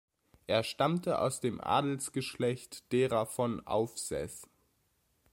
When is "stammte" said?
0.63-1.19